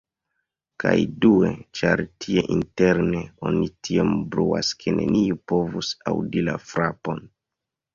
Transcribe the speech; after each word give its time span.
Kaj 0.83 0.93
due, 1.25 1.51
ĉar 1.81 2.03
tie 2.25 2.45
interne 2.57 3.23
oni 3.51 3.71
tiom 3.89 4.17
bruas 4.35 4.75
ke 4.83 4.99
neniu 5.01 5.41
povus 5.55 5.95
aŭdi 6.17 6.49
la 6.53 6.63
frapon. 6.77 7.27